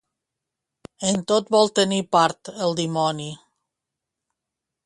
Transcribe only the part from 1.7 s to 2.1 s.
tenir